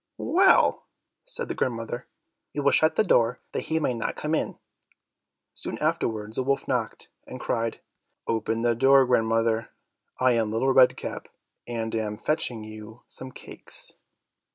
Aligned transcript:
"Well," 0.17 0.87
said 1.25 1.47
the 1.47 1.53
grandmother, 1.53 2.07
"we 2.55 2.61
will 2.61 2.71
shut 2.71 2.95
the 2.95 3.03
door, 3.03 3.39
that 3.51 3.65
he 3.65 3.79
may 3.79 3.93
not 3.93 4.15
come 4.15 4.33
in." 4.33 4.57
Soon 5.53 5.77
afterwards 5.77 6.37
the 6.37 6.43
wolf 6.43 6.67
knocked, 6.67 7.09
and 7.27 7.39
cried, 7.39 7.81
"Open 8.25 8.63
the 8.63 8.73
door, 8.73 9.05
grandmother, 9.05 9.69
I 10.19 10.31
am 10.31 10.51
little 10.51 10.73
Red 10.73 10.97
Cap, 10.97 11.27
and 11.67 11.93
am 11.93 12.17
fetching 12.17 12.63
you 12.63 13.03
some 13.07 13.31
cakes." 13.31 13.93